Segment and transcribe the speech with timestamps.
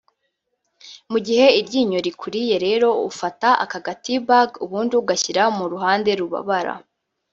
[1.11, 6.73] mu gihe iryinyo rikuriye rero ufata ka ga tea bag ubundi ugashyira mu ruhande rubabara